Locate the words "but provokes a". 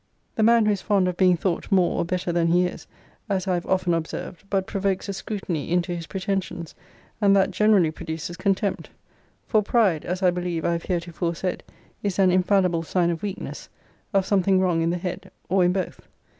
4.49-5.13